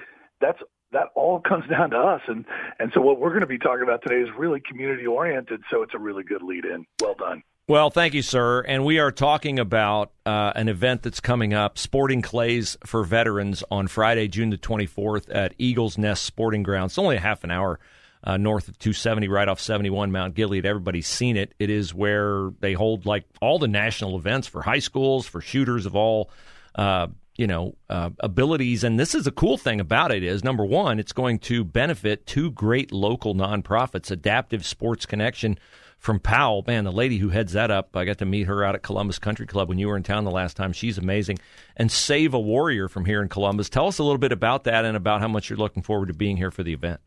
That's 0.41 0.61
that 0.93 1.09
all 1.17 1.41
comes 1.41 1.67
down 1.71 1.91
to 1.91 1.99
us. 1.99 2.23
And, 2.29 2.45
and 2.79 2.93
so 2.95 3.01
what 3.01 3.19
we're 3.19 3.31
going 3.31 3.41
to 3.41 3.47
be 3.47 3.59
talking 3.59 3.83
about 3.83 4.03
today 4.03 4.21
is 4.21 4.29
really 4.39 4.61
community 4.61 5.07
oriented. 5.07 5.63
So 5.69 5.83
it's 5.83 5.95
a 5.95 5.99
really 5.99 6.23
good 6.23 6.43
lead 6.43 6.65
in. 6.65 6.87
Well 7.01 7.15
done. 7.15 7.43
Well, 7.71 7.91
thank 7.91 8.15
you, 8.15 8.23
sir. 8.23 8.63
And 8.63 8.85
we 8.85 8.99
are 8.99 9.13
talking 9.13 9.61
about 9.61 10.11
uh, 10.27 10.51
an 10.57 10.69
event 10.69 11.05
that's 11.05 11.21
coming 11.21 11.55
up, 11.55 11.79
Sporting 11.79 12.21
Clays 12.21 12.77
for 12.85 13.05
Veterans, 13.05 13.63
on 13.71 13.87
Friday, 13.87 14.27
June 14.27 14.51
the 14.51 14.59
24th 14.59 15.33
at 15.33 15.55
Eagles 15.57 15.97
Nest 15.97 16.25
Sporting 16.25 16.65
Grounds. 16.65 16.91
It's 16.91 16.99
only 16.99 17.15
a 17.15 17.21
half 17.21 17.45
an 17.45 17.53
hour 17.53 17.79
uh, 18.25 18.37
north 18.39 18.67
of 18.67 18.77
270, 18.81 19.29
right 19.29 19.47
off 19.47 19.61
71 19.61 20.11
Mount 20.11 20.35
Gilead. 20.35 20.67
Everybody's 20.67 21.07
seen 21.07 21.37
it. 21.37 21.55
It 21.61 21.71
is 21.71 21.95
where 21.95 22.51
they 22.59 22.73
hold 22.73 23.07
like 23.07 23.27
all 23.41 23.61
the 23.61 23.69
national 23.69 24.17
events 24.17 24.49
for 24.49 24.63
high 24.63 24.81
schools, 24.81 25.29
for 25.29 25.41
shooters 25.41 25.87
of 25.87 25.95
all 25.95 26.29
uh, 26.75 27.07
you 27.37 27.47
know 27.47 27.77
uh, 27.89 28.11
abilities 28.19 28.85
and 28.85 28.99
this 28.99 29.15
is 29.15 29.27
a 29.27 29.31
cool 29.31 29.57
thing 29.57 29.81
about 29.81 30.13
it 30.13 30.23
is 30.23 30.45
number 30.45 30.65
one 30.65 30.99
it's 30.99 31.13
going 31.13 31.39
to 31.39 31.65
benefit 31.65 32.27
two 32.27 32.51
great 32.51 32.93
local 32.93 33.35
nonprofits 33.35 34.11
adaptive 34.11 34.67
sports 34.67 35.07
connection 35.07 35.59
from 36.01 36.19
powell 36.19 36.65
man 36.67 36.83
the 36.83 36.91
lady 36.91 37.19
who 37.19 37.29
heads 37.29 37.53
that 37.53 37.71
up 37.71 37.95
i 37.97 38.05
got 38.05 38.19
to 38.19 38.27
meet 38.27 38.49
her 38.49 38.65
out 38.65 38.75
at 38.75 38.83
columbus 38.83 39.19
country 39.19 39.47
club 39.47 39.69
when 39.69 39.79
you 39.79 39.87
were 39.87 39.97
in 39.97 40.03
town 40.03 40.25
the 40.25 40.31
last 40.31 40.57
time 40.57 40.73
she's 40.73 40.99
amazing 40.99 41.39
and 41.77 41.93
save 41.93 42.35
a 42.35 42.41
warrior 42.41 42.89
from 42.89 43.05
here 43.05 43.23
in 43.23 43.29
columbus 43.29 43.69
tell 43.69 43.87
us 43.87 43.99
a 43.99 44.03
little 44.03 44.19
bit 44.19 44.33
about 44.33 44.65
that 44.65 44.85
and 44.85 44.97
about 44.97 45.21
how 45.21 45.29
much 45.29 45.49
you're 45.49 45.59
looking 45.59 45.83
forward 45.83 46.07
to 46.07 46.15
being 46.15 46.37
here 46.37 46.51
for 46.51 46.65
the 46.65 46.73
event 46.73 47.01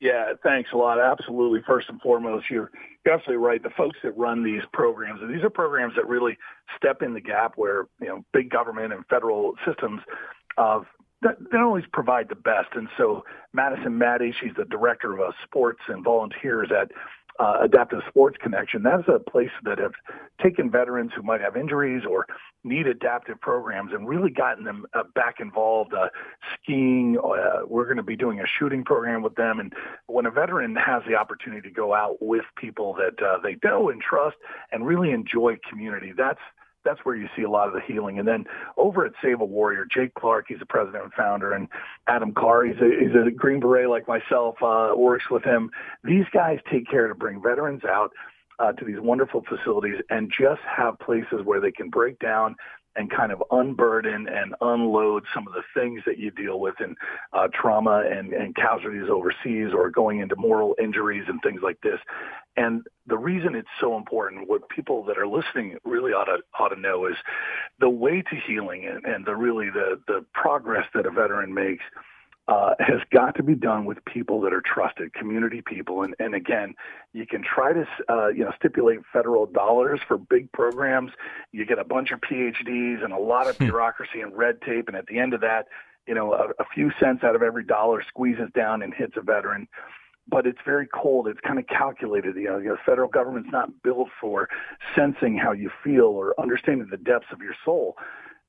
yeah, 0.00 0.34
thanks 0.42 0.68
a 0.74 0.76
lot. 0.76 1.00
Absolutely. 1.00 1.62
First 1.66 1.88
and 1.88 1.98
foremost, 2.02 2.50
you're, 2.50 2.70
absolutely 3.06 3.44
right. 3.44 3.62
The 3.62 3.70
folks 3.70 3.96
that 4.02 4.16
run 4.18 4.42
these 4.42 4.62
programs, 4.72 5.20
and 5.22 5.34
these 5.34 5.42
are 5.42 5.50
programs 5.50 5.94
that 5.96 6.06
really 6.06 6.36
step 6.76 7.02
in 7.02 7.14
the 7.14 7.20
gap 7.20 7.54
where, 7.56 7.86
you 8.00 8.08
know, 8.08 8.24
big 8.32 8.50
government 8.50 8.92
and 8.92 9.04
federal 9.06 9.54
systems 9.66 10.00
of 10.56 10.84
that 11.22 11.38
they 11.38 11.56
don't 11.56 11.66
always 11.66 11.86
provide 11.92 12.28
the 12.28 12.34
best. 12.34 12.68
And 12.74 12.88
so 12.98 13.24
Madison 13.54 13.96
Maddie, 13.96 14.34
she's 14.38 14.54
the 14.56 14.66
director 14.66 15.14
of 15.14 15.20
uh, 15.20 15.32
sports 15.42 15.80
and 15.88 16.04
volunteers 16.04 16.70
at 16.70 16.90
uh, 17.38 17.58
Adaptive 17.62 18.00
Sports 18.08 18.36
Connection. 18.40 18.82
That's 18.82 19.08
a 19.08 19.18
place 19.18 19.50
that 19.64 19.78
have 19.78 19.92
taken 20.42 20.70
veterans 20.70 21.12
who 21.14 21.22
might 21.22 21.40
have 21.40 21.56
injuries 21.56 22.02
or 22.08 22.26
need 22.62 22.86
adaptive 22.86 23.40
programs 23.40 23.92
and 23.92 24.08
really 24.08 24.30
gotten 24.30 24.64
them 24.64 24.86
uh, 24.94 25.02
back 25.14 25.36
involved. 25.40 25.92
Uh, 25.94 26.08
skiing, 26.54 27.18
uh, 27.18 27.66
we're 27.66 27.84
going 27.84 27.96
to 27.96 28.02
be 28.02 28.16
doing 28.16 28.40
a 28.40 28.46
shooting 28.58 28.84
program 28.84 29.22
with 29.22 29.34
them. 29.34 29.58
And 29.58 29.72
when 30.06 30.26
a 30.26 30.30
veteran 30.30 30.76
has 30.76 31.02
the 31.08 31.14
opportunity 31.14 31.68
to 31.68 31.74
go 31.74 31.94
out 31.94 32.16
with 32.20 32.44
people 32.56 32.94
that 32.94 33.24
uh, 33.24 33.38
they 33.42 33.56
know 33.64 33.88
and 33.90 34.00
trust 34.00 34.36
and 34.72 34.86
really 34.86 35.10
enjoy 35.10 35.58
community, 35.68 36.12
that's 36.16 36.40
that's 36.84 37.00
where 37.04 37.14
you 37.14 37.28
see 37.36 37.42
a 37.42 37.50
lot 37.50 37.68
of 37.68 37.74
the 37.74 37.80
healing. 37.80 38.18
And 38.18 38.26
then 38.28 38.44
over 38.76 39.04
at 39.04 39.12
Save 39.22 39.40
a 39.40 39.44
Warrior, 39.44 39.86
Jake 39.90 40.14
Clark, 40.14 40.46
he's 40.48 40.58
the 40.58 40.66
president 40.66 41.04
and 41.04 41.12
founder, 41.12 41.52
and 41.52 41.68
Adam 42.06 42.32
Carr, 42.32 42.64
he's 42.64 42.76
a, 42.76 42.90
he's 43.00 43.14
a 43.14 43.30
Green 43.30 43.60
Beret 43.60 43.88
like 43.88 44.06
myself, 44.06 44.56
uh, 44.62 44.92
works 44.96 45.24
with 45.30 45.44
him. 45.44 45.70
These 46.02 46.26
guys 46.32 46.58
take 46.70 46.88
care 46.88 47.08
to 47.08 47.14
bring 47.14 47.42
veterans 47.42 47.84
out 47.84 48.10
uh, 48.58 48.72
to 48.72 48.84
these 48.84 49.00
wonderful 49.00 49.42
facilities 49.48 50.00
and 50.10 50.30
just 50.30 50.60
have 50.64 50.98
places 50.98 51.40
where 51.44 51.60
they 51.60 51.72
can 51.72 51.90
break 51.90 52.18
down 52.18 52.54
and 52.96 53.10
kind 53.10 53.32
of 53.32 53.42
unburden 53.50 54.28
and 54.28 54.54
unload 54.60 55.24
some 55.34 55.46
of 55.46 55.54
the 55.54 55.62
things 55.74 56.02
that 56.06 56.18
you 56.18 56.30
deal 56.30 56.60
with 56.60 56.74
in 56.80 56.94
uh, 57.32 57.48
trauma 57.52 58.04
and, 58.08 58.32
and 58.32 58.54
casualties 58.54 59.08
overseas 59.10 59.72
or 59.74 59.90
going 59.90 60.20
into 60.20 60.36
moral 60.36 60.74
injuries 60.82 61.24
and 61.28 61.40
things 61.42 61.60
like 61.62 61.80
this. 61.82 61.98
And 62.56 62.86
the 63.06 63.18
reason 63.18 63.54
it's 63.54 63.68
so 63.80 63.96
important, 63.96 64.48
what 64.48 64.68
people 64.68 65.04
that 65.04 65.18
are 65.18 65.26
listening 65.26 65.76
really 65.84 66.12
ought 66.12 66.26
to 66.26 66.38
ought 66.58 66.68
to 66.68 66.80
know 66.80 67.06
is 67.06 67.16
the 67.80 67.88
way 67.88 68.22
to 68.22 68.36
healing 68.46 68.86
and, 68.86 69.04
and 69.04 69.26
the 69.26 69.34
really 69.34 69.70
the 69.70 70.00
the 70.06 70.24
progress 70.32 70.86
that 70.94 71.06
a 71.06 71.10
veteran 71.10 71.52
makes 71.52 71.84
uh, 72.46 72.74
has 72.78 73.00
got 73.10 73.34
to 73.36 73.42
be 73.42 73.54
done 73.54 73.86
with 73.86 74.04
people 74.04 74.40
that 74.42 74.52
are 74.52 74.60
trusted, 74.60 75.14
community 75.14 75.62
people. 75.62 76.02
And, 76.02 76.14
and 76.18 76.34
again, 76.34 76.74
you 77.12 77.26
can 77.26 77.42
try 77.42 77.72
to 77.72 77.86
uh, 78.08 78.28
you 78.28 78.44
know 78.44 78.52
stipulate 78.58 79.00
federal 79.12 79.46
dollars 79.46 80.00
for 80.06 80.18
big 80.18 80.52
programs. 80.52 81.12
You 81.52 81.64
get 81.64 81.78
a 81.78 81.84
bunch 81.84 82.10
of 82.10 82.20
PhDs 82.20 83.02
and 83.02 83.12
a 83.12 83.18
lot 83.18 83.48
of 83.48 83.56
hmm. 83.56 83.64
bureaucracy 83.64 84.20
and 84.20 84.36
red 84.36 84.60
tape, 84.60 84.88
and 84.88 84.96
at 84.96 85.06
the 85.06 85.18
end 85.18 85.32
of 85.32 85.40
that, 85.40 85.68
you 86.06 86.14
know, 86.14 86.34
a, 86.34 86.48
a 86.60 86.66
few 86.74 86.90
cents 87.00 87.24
out 87.24 87.34
of 87.34 87.42
every 87.42 87.64
dollar 87.64 88.02
squeezes 88.06 88.50
down 88.54 88.82
and 88.82 88.92
hits 88.92 89.14
a 89.16 89.22
veteran. 89.22 89.66
But 90.26 90.46
it's 90.46 90.58
very 90.64 90.86
cold. 90.86 91.28
It's 91.28 91.40
kind 91.40 91.58
of 91.58 91.66
calculated. 91.66 92.36
You 92.36 92.44
know, 92.44 92.60
the 92.60 92.76
federal 92.84 93.08
government's 93.08 93.50
not 93.52 93.82
built 93.82 94.08
for 94.20 94.48
sensing 94.96 95.36
how 95.36 95.52
you 95.52 95.70
feel 95.82 96.04
or 96.04 96.34
understanding 96.38 96.88
the 96.90 96.96
depths 96.96 97.28
of 97.30 97.40
your 97.40 97.54
soul 97.64 97.96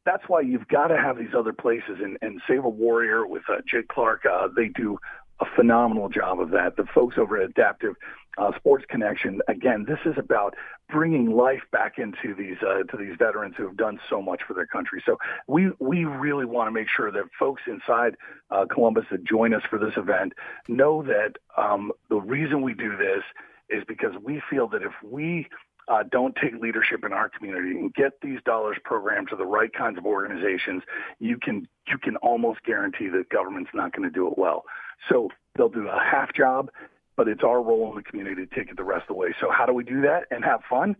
that's 0.05 0.23
why 0.27 0.41
you've 0.41 0.67
got 0.67 0.87
to 0.87 0.97
have 0.97 1.17
these 1.17 1.33
other 1.37 1.53
places. 1.53 1.97
And, 2.01 2.17
and 2.21 2.41
Save 2.47 2.63
a 2.63 2.69
Warrior 2.69 3.25
with 3.25 3.43
uh, 3.49 3.57
Jake 3.67 3.87
Clark, 3.87 4.25
uh, 4.25 4.47
they 4.55 4.69
do 4.69 4.97
a 5.39 5.45
phenomenal 5.55 6.09
job 6.09 6.39
of 6.39 6.51
that. 6.51 6.77
The 6.77 6.85
folks 6.93 7.17
over 7.17 7.37
at 7.37 7.49
Adaptive 7.49 7.95
uh, 8.37 8.51
Sports 8.55 8.85
Connection, 8.87 9.41
again, 9.47 9.85
this 9.87 9.99
is 10.05 10.17
about 10.17 10.55
bringing 10.89 11.31
life 11.31 11.63
back 11.71 11.97
into 11.97 12.35
these 12.35 12.57
uh, 12.61 12.83
to 12.83 12.97
these 12.97 13.15
veterans 13.17 13.55
who 13.57 13.65
have 13.65 13.75
done 13.75 13.99
so 14.09 14.21
much 14.21 14.41
for 14.47 14.53
their 14.53 14.67
country. 14.67 15.01
So 15.05 15.17
we 15.47 15.71
we 15.79 16.05
really 16.05 16.45
want 16.45 16.67
to 16.67 16.71
make 16.71 16.87
sure 16.95 17.11
that 17.11 17.23
folks 17.37 17.63
inside 17.67 18.15
uh, 18.51 18.65
Columbus 18.71 19.05
that 19.11 19.23
join 19.23 19.53
us 19.53 19.63
for 19.69 19.79
this 19.79 19.97
event 19.97 20.33
know 20.67 21.03
that 21.03 21.33
um, 21.57 21.91
the 22.09 22.17
reason 22.17 22.61
we 22.61 22.73
do 22.73 22.95
this 22.95 23.23
is 23.69 23.83
because 23.87 24.13
we 24.23 24.41
feel 24.49 24.67
that 24.69 24.83
if 24.83 24.93
we 25.03 25.47
uh, 25.87 26.03
don't 26.09 26.35
take 26.35 26.55
leadership 26.61 27.03
in 27.05 27.13
our 27.13 27.29
community 27.29 27.71
and 27.71 27.93
get 27.93 28.13
these 28.21 28.39
dollars 28.45 28.77
programmed 28.83 29.29
to 29.29 29.35
the 29.35 29.45
right 29.45 29.71
kinds 29.73 29.97
of 29.97 30.05
organizations, 30.05 30.83
you 31.19 31.37
can 31.37 31.67
you 31.87 31.97
can 31.97 32.15
almost 32.17 32.63
guarantee 32.63 33.07
that 33.09 33.29
government's 33.29 33.71
not 33.73 33.95
going 33.95 34.07
to 34.07 34.13
do 34.13 34.27
it 34.27 34.37
well. 34.37 34.63
So 35.09 35.29
they'll 35.55 35.69
do 35.69 35.87
a 35.87 35.99
half 35.99 36.33
job, 36.33 36.71
but 37.15 37.27
it's 37.27 37.43
our 37.43 37.61
role 37.61 37.89
in 37.91 37.95
the 37.95 38.03
community 38.03 38.45
to 38.45 38.55
take 38.55 38.69
it 38.69 38.77
the 38.77 38.83
rest 38.83 39.03
of 39.03 39.07
the 39.09 39.13
way. 39.13 39.35
So 39.39 39.49
how 39.51 39.65
do 39.65 39.73
we 39.73 39.83
do 39.83 40.01
that 40.01 40.25
and 40.31 40.43
have 40.43 40.61
fun? 40.69 40.95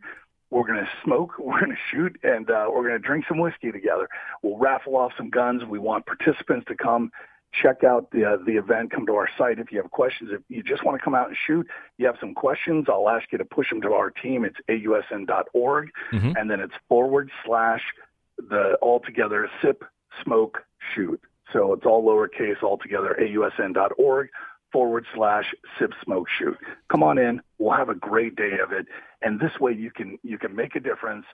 We're 0.51 0.67
going 0.67 0.79
to 0.79 0.89
smoke, 1.03 1.33
we're 1.39 1.59
going 1.59 1.71
to 1.71 1.77
shoot, 1.91 2.19
and 2.23 2.49
uh, 2.49 2.67
we're 2.69 2.87
going 2.87 3.01
to 3.01 3.05
drink 3.05 3.25
some 3.27 3.39
whiskey 3.39 3.71
together. 3.71 4.07
We'll 4.43 4.57
raffle 4.57 4.95
off 4.95 5.13
some 5.17 5.29
guns. 5.29 5.63
We 5.65 5.79
want 5.79 6.05
participants 6.05 6.65
to 6.67 6.75
come 6.75 7.11
check 7.53 7.83
out 7.83 8.11
the 8.11 8.25
uh, 8.25 8.37
the 8.45 8.53
event. 8.53 8.91
Come 8.91 9.05
to 9.07 9.15
our 9.15 9.29
site 9.37 9.59
if 9.59 9.71
you 9.71 9.81
have 9.81 9.91
questions. 9.91 10.31
If 10.33 10.41
you 10.49 10.63
just 10.63 10.83
want 10.83 10.99
to 10.99 11.03
come 11.03 11.15
out 11.15 11.27
and 11.27 11.37
shoot, 11.47 11.67
you 11.97 12.05
have 12.05 12.17
some 12.19 12.33
questions. 12.33 12.85
I'll 12.89 13.09
ask 13.09 13.31
you 13.31 13.37
to 13.37 13.45
push 13.45 13.69
them 13.69 13.81
to 13.81 13.93
our 13.93 14.09
team. 14.09 14.45
It's 14.45 14.57
ausn.org, 14.69 15.89
mm-hmm. 16.11 16.31
and 16.35 16.49
then 16.49 16.59
it's 16.59 16.73
forward 16.87 17.31
slash 17.45 17.81
the 18.37 18.75
all 18.81 18.99
together 18.99 19.49
sip 19.61 19.83
smoke 20.23 20.63
shoot. 20.93 21.21
So 21.53 21.73
it's 21.73 21.85
all 21.85 22.03
lowercase 22.03 22.61
altogether. 22.63 23.17
ausn.org 23.19 24.29
forward 24.71 25.05
slash 25.13 25.53
sip 25.79 25.93
smoke 26.03 26.27
shoot. 26.37 26.57
Come 26.89 27.03
on 27.03 27.17
in. 27.17 27.41
We'll 27.59 27.77
have 27.77 27.89
a 27.89 27.95
great 27.95 28.35
day 28.35 28.57
of 28.63 28.71
it, 28.71 28.87
and 29.21 29.39
this 29.39 29.59
way 29.59 29.73
you 29.73 29.91
can 29.91 30.19
you 30.23 30.37
can 30.37 30.55
make 30.55 30.75
a 30.75 30.79
difference 30.79 31.25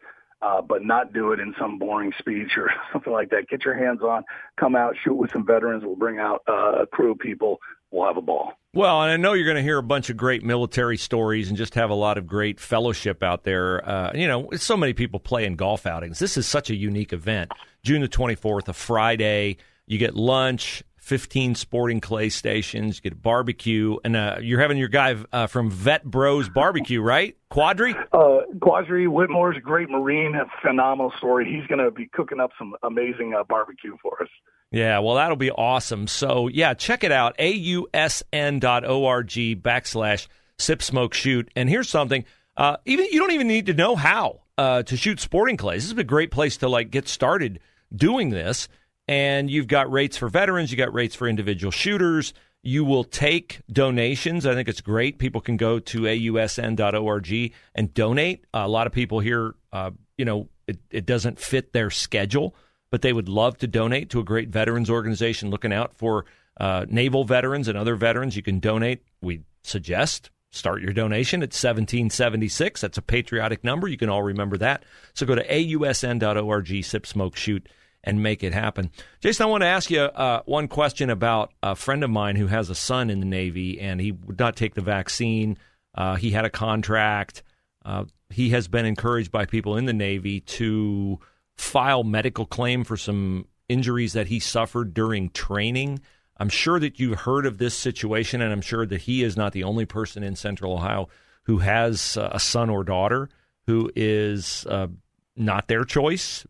uh, 0.41 0.62
but 0.62 0.83
not 0.83 1.13
do 1.13 1.31
it 1.31 1.39
in 1.39 1.53
some 1.60 1.77
boring 1.77 2.13
speech 2.17 2.51
or 2.57 2.71
something 2.91 3.13
like 3.13 3.29
that. 3.29 3.48
Get 3.50 3.65
your 3.65 3.75
hands 3.75 4.01
on, 4.01 4.24
come 4.57 4.75
out, 4.75 4.95
shoot 5.03 5.15
with 5.15 5.31
some 5.31 5.45
veterans. 5.45 5.83
We'll 5.86 5.95
bring 5.95 6.19
out 6.19 6.43
uh, 6.48 6.81
a 6.83 6.88
crew 6.88 7.12
of 7.12 7.19
people. 7.19 7.60
We'll 7.91 8.07
have 8.07 8.17
a 8.17 8.21
ball. 8.21 8.53
Well, 8.74 9.01
and 9.01 9.12
I 9.12 9.17
know 9.17 9.33
you're 9.33 9.45
going 9.45 9.57
to 9.57 9.63
hear 9.63 9.77
a 9.77 9.83
bunch 9.83 10.10
of 10.10 10.15
great 10.15 10.43
military 10.43 10.95
stories 10.95 11.50
and 11.50 11.57
just 11.57 11.75
have 11.75 11.89
a 11.89 11.95
lot 11.95 12.17
of 12.17 12.25
great 12.25 12.57
fellowship 12.57 13.21
out 13.21 13.43
there. 13.43 13.88
Uh, 13.88 14.12
you 14.15 14.27
know, 14.27 14.50
so 14.55 14.77
many 14.77 14.93
people 14.93 15.19
play 15.19 15.45
in 15.45 15.57
golf 15.57 15.86
outings. 15.86 16.17
This 16.17 16.38
is 16.38 16.48
such 16.48 16.69
a 16.69 16.75
unique 16.75 17.12
event. 17.12 17.51
June 17.83 18.01
the 18.01 18.07
24th, 18.07 18.69
a 18.69 18.74
Friday. 18.74 19.57
You 19.88 19.98
get 19.98 20.15
lunch, 20.15 20.83
15 21.01 21.55
sporting 21.55 22.00
clay 22.00 22.29
stations, 22.29 22.98
you 22.98 23.01
get 23.01 23.13
a 23.13 23.15
barbecue, 23.15 23.98
and 24.03 24.15
uh, 24.15 24.38
you're 24.39 24.62
having 24.62 24.77
your 24.77 24.88
guy 24.88 25.15
uh, 25.34 25.48
from 25.48 25.72
Vet 25.72 26.05
Bros 26.05 26.48
Barbecue, 26.48 27.01
right? 27.01 27.36
Quadri? 27.51 27.96
Uh, 28.13 28.46
Quadri 28.60 29.08
Whitmore's 29.08 29.58
a 29.58 29.62
great 29.62 29.89
Marine, 29.89 30.36
a 30.36 30.46
phenomenal 30.62 31.12
story. 31.17 31.51
He's 31.51 31.65
going 31.67 31.84
to 31.84 31.89
be 31.89 32.05
cooking 32.05 32.39
up 32.39 32.51
some 32.58 32.75
amazing 32.84 33.34
uh, 33.38 33.43
barbecue 33.43 33.98
for 34.01 34.22
us. 34.22 34.29
Yeah, 34.70 35.00
well, 35.00 35.15
that'll 35.15 35.36
be 35.36 35.50
awesome. 35.50 36.08
So, 36.08 36.48
yeah, 36.48 36.75
check 36.75 37.03
it 37.03 37.12
out, 37.12 37.36
ausn.org 37.39 39.27
backslash 39.27 40.27
sip, 40.60 40.84
smoke, 40.84 41.15
shoot. 41.15 41.50
And 41.55 41.67
here's 41.67 41.89
something, 41.89 42.25
uh, 42.55 42.77
even 42.86 43.08
you 43.12 43.20
don't 43.20 43.31
even 43.31 43.48
need 43.48 43.65
to 43.65 43.74
know 43.74 43.96
how 43.96 44.41
uh, 44.58 44.84
to 44.84 44.96
shoot 44.96 45.20
sporting 45.20 45.58
clays. 45.58 45.84
This 45.84 45.93
is 45.93 45.98
a 45.98 46.03
great 46.03 46.29
place 46.29 46.58
to, 46.58 46.70
like, 46.70 46.91
get 46.91 47.08
started 47.08 47.60
doing 47.93 48.29
this 48.29 48.70
and 49.12 49.51
you've 49.51 49.68
got 49.68 49.91
rates 49.91 50.15
for 50.15 50.30
veterans, 50.30 50.72
you 50.72 50.77
got 50.77 50.94
rates 50.94 51.15
for 51.15 51.27
individual 51.27 51.70
shooters. 51.70 52.34
You 52.63 52.86
will 52.86 53.03
take 53.03 53.60
donations. 53.70 54.46
I 54.46 54.53
think 54.53 54.70
it's 54.70 54.80
great. 54.80 55.20
People 55.20 55.41
can 55.41 55.58
go 55.58 55.80
to 55.80 56.03
ausn.org 56.03 57.53
and 57.75 57.94
donate. 57.94 58.46
a 58.53 58.70
lot 58.70 58.88
of 58.88 58.94
people 58.94 59.20
here, 59.20 59.56
uh, 59.74 59.91
you 60.18 60.24
know, 60.24 60.48
it, 60.65 60.80
it 60.89 61.06
doesn't 61.06 61.39
fit 61.39 61.74
their 61.74 61.89
schedule, 61.89 62.56
but 62.89 63.01
they 63.01 63.12
would 63.12 63.27
love 63.27 63.58
to 63.58 63.68
donate 63.68 64.12
to 64.12 64.22
a 64.22 64.24
great 64.24 64.48
veterans 64.48 64.89
organization 64.89 65.50
looking 65.50 65.74
out 65.74 65.94
for 65.94 66.24
uh, 66.58 66.86
naval 66.88 67.25
veterans 67.25 67.68
and 67.68 67.77
other 67.77 67.96
veterans. 67.96 68.38
You 68.38 68.44
can 68.44 68.62
donate. 68.62 69.03
We 69.22 69.41
suggest 69.63 70.30
start 70.51 70.82
your 70.82 70.94
donation 70.94 71.41
at 71.41 71.48
1776. 71.48 72.80
That's 72.80 72.98
a 72.98 73.01
patriotic 73.01 73.62
number. 73.65 73.89
You 73.89 73.98
can 73.98 74.10
all 74.10 74.24
remember 74.24 74.56
that. 74.60 74.86
So 75.13 75.25
go 75.25 75.36
to 75.36 75.46
ausn.org, 75.46 76.86
sip, 76.86 77.06
smoke, 77.06 77.36
shoot 77.36 77.68
and 78.03 78.24
make 78.24 78.43
it 78.43 78.53
happen. 78.53 78.89
Jason, 79.20 79.46
I 79.46 79.50
want 79.50 79.62
to 79.62 79.67
ask 79.67 79.89
you 79.91 80.01
uh, 80.01 80.41
one 80.46 80.67
question 80.67 81.10
about 81.10 81.53
a 81.62 81.75
friend 81.75 82.03
of 82.03 82.10
mine 82.10 82.36
who 82.36 82.48
has 82.48 82.70
a 82.70 82.75
son 82.75 83.10
in 83.10 83.20
the 83.20 83.25
Navy, 83.25 83.79
and 83.79 84.01
he 84.01 84.12
would 84.12 84.39
not 84.39 84.55
take 84.55 84.74
the 84.74 84.81
vaccine. 84.81 85.58
Uh, 85.93 86.15
he 86.15 86.31
had 86.31 86.46
a 86.46 86.50
contract. 86.50 87.43
Uh, 87.86 88.05
he 88.29 88.50
has 88.50 88.67
been 88.67 88.86
encouraged 88.86 89.31
by 89.31 89.46
people 89.46 89.77
in 89.77 89.86
the 89.86 89.93
Navy 89.93 90.39
to 90.41 91.20
file 91.58 92.03
medical 92.03 92.46
claim 92.46 92.84
for 92.84 92.98
some 92.98 93.46
injuries 93.70 94.13
that 94.13 94.27
he 94.27 94.39
suffered 94.39 94.93
during 94.93 95.29
training. 95.29 96.00
I'm 96.38 96.50
sure 96.50 96.79
that 96.79 97.00
you've 97.00 97.20
heard 97.20 97.46
of 97.46 97.60
this 97.60 97.75
situation, 97.75 98.41
and 98.41 98.51
I'm 98.51 98.62
sure 98.62 98.86
that 98.86 99.01
he 99.01 99.24
is 99.24 99.38
not 99.38 99.53
the 99.53 99.63
only 99.63 99.86
person 99.86 100.24
in 100.24 100.36
Central 100.36 100.74
Ohio 100.74 101.08
who 101.43 101.60
has 101.60 102.17
a 102.17 102.39
son 102.39 102.70
or 102.70 102.84
daughter 102.84 103.29
who 103.67 103.91
is 103.96 104.65
uh, 104.67 104.88
not 105.36 105.67
their 105.67 105.84
choice, 105.84 106.45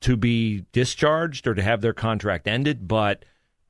to 0.00 0.16
be 0.16 0.64
discharged 0.72 1.46
or 1.46 1.54
to 1.54 1.62
have 1.62 1.80
their 1.80 1.92
contract 1.92 2.48
ended, 2.48 2.88
but 2.88 3.24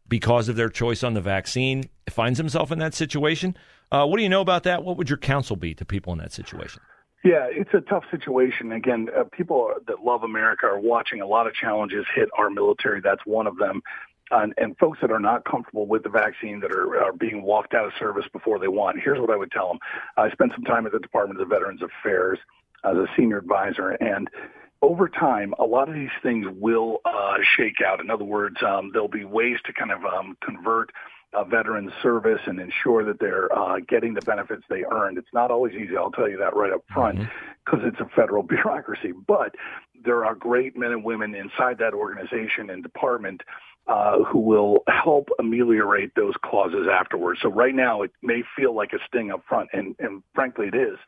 because 0.08 0.48
of 0.48 0.56
their 0.56 0.68
choice 0.68 1.02
on 1.02 1.14
the 1.14 1.20
vaccine, 1.20 1.84
finds 2.08 2.38
himself 2.38 2.72
in 2.72 2.78
that 2.80 2.94
situation. 2.94 3.56
Uh, 3.92 4.06
what 4.06 4.16
do 4.16 4.22
you 4.22 4.28
know 4.28 4.40
about 4.40 4.64
that? 4.64 4.84
What 4.84 4.96
would 4.96 5.08
your 5.08 5.18
counsel 5.18 5.56
be 5.56 5.74
to 5.74 5.84
people 5.84 6.12
in 6.12 6.18
that 6.18 6.32
situation? 6.32 6.82
Yeah, 7.24 7.46
it's 7.50 7.74
a 7.74 7.80
tough 7.80 8.04
situation. 8.10 8.72
Again, 8.72 9.08
uh, 9.16 9.24
people 9.30 9.72
that 9.86 10.02
love 10.04 10.22
America 10.22 10.66
are 10.66 10.80
watching 10.80 11.20
a 11.20 11.26
lot 11.26 11.46
of 11.46 11.54
challenges 11.54 12.06
hit 12.14 12.28
our 12.38 12.48
military. 12.48 13.00
That's 13.00 13.20
one 13.26 13.46
of 13.46 13.58
them. 13.58 13.82
And, 14.30 14.54
and 14.56 14.78
folks 14.78 14.98
that 15.02 15.10
are 15.10 15.20
not 15.20 15.44
comfortable 15.44 15.86
with 15.86 16.04
the 16.04 16.08
vaccine 16.08 16.60
that 16.60 16.70
are, 16.70 17.02
are 17.02 17.12
being 17.12 17.42
walked 17.42 17.74
out 17.74 17.84
of 17.84 17.92
service 17.98 18.24
before 18.32 18.58
they 18.58 18.68
want. 18.68 19.00
Here's 19.02 19.18
what 19.18 19.30
I 19.30 19.36
would 19.36 19.50
tell 19.50 19.68
them. 19.68 19.78
I 20.16 20.30
spent 20.30 20.52
some 20.54 20.64
time 20.64 20.86
at 20.86 20.92
the 20.92 21.00
Department 21.00 21.40
of 21.40 21.48
Veterans 21.48 21.80
Affairs 21.82 22.38
as 22.84 22.96
a 22.96 23.06
senior 23.16 23.38
advisor, 23.38 23.90
and 23.90 24.30
over 24.82 25.08
time, 25.08 25.54
a 25.58 25.64
lot 25.64 25.88
of 25.88 25.94
these 25.94 26.08
things 26.22 26.46
will 26.58 27.00
uh, 27.04 27.36
shake 27.56 27.80
out. 27.86 28.00
In 28.00 28.10
other 28.10 28.24
words, 28.24 28.56
um, 28.66 28.90
there'll 28.92 29.08
be 29.08 29.24
ways 29.24 29.58
to 29.66 29.72
kind 29.72 29.92
of 29.92 30.04
um, 30.04 30.36
convert 30.42 30.90
a 31.32 31.44
veteran 31.44 31.92
service 32.02 32.40
and 32.46 32.58
ensure 32.58 33.04
that 33.04 33.20
they're 33.20 33.52
uh, 33.56 33.78
getting 33.88 34.14
the 34.14 34.20
benefits 34.22 34.64
they 34.68 34.84
earned. 34.90 35.16
It's 35.16 35.32
not 35.32 35.50
always 35.50 35.74
easy, 35.74 35.96
I'll 35.96 36.10
tell 36.10 36.28
you 36.28 36.38
that 36.38 36.56
right 36.56 36.72
up 36.72 36.84
front, 36.92 37.20
because 37.64 37.80
mm-hmm. 37.80 37.88
it's 37.88 38.00
a 38.00 38.08
federal 38.16 38.42
bureaucracy. 38.48 39.12
But 39.12 39.54
there 40.02 40.24
are 40.24 40.34
great 40.34 40.76
men 40.76 40.92
and 40.92 41.04
women 41.04 41.34
inside 41.34 41.78
that 41.78 41.94
organization 41.94 42.70
and 42.70 42.82
department 42.82 43.42
uh, 43.86 44.22
who 44.24 44.40
will 44.40 44.78
help 44.88 45.28
ameliorate 45.38 46.14
those 46.14 46.34
clauses 46.44 46.86
afterwards. 46.90 47.40
So 47.42 47.48
right 47.48 47.74
now, 47.74 48.02
it 48.02 48.12
may 48.22 48.42
feel 48.56 48.74
like 48.74 48.92
a 48.92 48.98
sting 49.06 49.30
up 49.30 49.42
front, 49.48 49.68
and, 49.72 49.94
and 49.98 50.22
frankly, 50.34 50.68
it 50.68 50.74
is. 50.74 50.98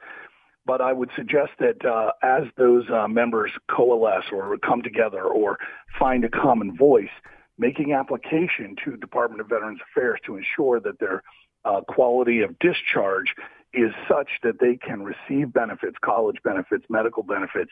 But 0.65 0.81
I 0.81 0.93
would 0.93 1.11
suggest 1.17 1.53
that 1.59 1.85
uh, 1.85 2.13
as 2.23 2.45
those 2.57 2.89
uh, 2.89 3.09
members 3.09 3.51
coalesce 3.69 4.27
or 4.31 4.57
come 4.59 4.83
together 4.83 5.23
or 5.23 5.59
find 5.99 6.25
a 6.25 6.29
common 6.29 6.77
voice, 6.77 7.11
making 7.59 7.93
application 7.93 8.77
to 8.85 8.97
Department 8.97 9.41
of 9.41 9.49
Veterans 9.49 9.81
Affairs 9.91 10.21
to 10.27 10.37
ensure 10.37 10.81
that 10.81 11.01
their 11.01 11.23
uh, 11.65 11.81
quality 11.89 12.41
of 12.41 12.59
discharge 12.59 13.35
is 13.73 13.93
such 14.09 14.29
that 14.43 14.61
they 14.61 14.77
can 14.77 15.03
receive 15.03 15.53
benefits, 15.53 15.97
college 16.05 16.37
benefits, 16.45 16.85
medical 16.89 17.23
benefits. 17.23 17.71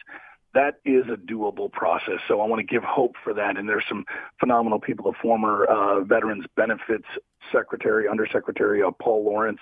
That 0.55 0.77
is 0.85 1.05
a 1.07 1.17
doable 1.17 1.71
process. 1.71 2.19
So 2.27 2.41
I 2.41 2.47
want 2.47 2.61
to 2.61 2.67
give 2.67 2.83
hope 2.83 3.15
for 3.23 3.33
that. 3.35 3.57
And 3.57 3.69
there's 3.69 3.85
some 3.89 4.05
phenomenal 4.41 4.81
people. 4.81 5.13
The 5.13 5.19
former 5.23 5.65
uh, 5.65 6.01
Veterans 6.01 6.45
Benefits 6.57 7.07
Secretary, 7.53 8.09
Undersecretary 8.09 8.83
uh, 8.83 8.91
Paul 9.01 9.25
Lawrence, 9.25 9.61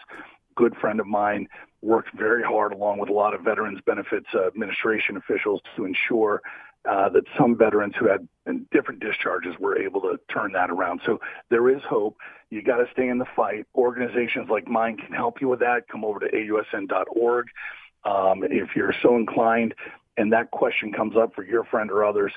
good 0.59 0.77
friend 0.77 0.99
of 0.99 1.07
mine, 1.07 1.47
worked 1.83 2.13
very 2.15 2.43
hard 2.43 2.73
along 2.73 2.99
with 2.99 3.09
a 3.09 3.13
lot 3.13 3.33
of 3.33 3.43
Veterans 3.43 3.79
Benefits 3.87 4.27
uh, 4.35 4.49
Administration 4.49 5.17
officials 5.17 5.61
to 5.77 5.85
ensure 5.85 6.43
uh, 6.89 7.09
that 7.11 7.23
some 7.39 7.57
veterans 7.57 7.95
who 7.97 8.09
had 8.09 8.27
different 8.73 9.01
discharges 9.01 9.55
were 9.61 9.79
able 9.79 10.01
to 10.01 10.19
turn 10.33 10.53
that 10.53 10.71
around. 10.71 11.01
So 11.07 11.21
there 11.49 11.69
is 11.71 11.81
hope. 11.89 12.17
You 12.51 12.63
got 12.63 12.79
to 12.79 12.87
stay 12.93 13.09
in 13.09 13.19
the 13.19 13.27
fight. 13.37 13.67
Organizations 13.77 14.49
like 14.51 14.67
mine 14.67 14.97
can 14.97 15.15
help 15.15 15.41
you 15.41 15.49
with 15.49 15.61
that. 15.61 15.87
Come 15.89 16.05
over 16.05 16.19
to 16.19 16.29
ausn.org. 16.29 17.47
Um, 18.05 18.43
if 18.43 18.75
you're 18.75 18.95
so 19.03 19.17
inclined 19.17 19.75
and 20.17 20.33
that 20.33 20.51
question 20.51 20.93
comes 20.93 21.17
up 21.17 21.35
for 21.35 21.45
your 21.45 21.65
friend 21.65 21.91
or 21.91 22.05
others, 22.05 22.33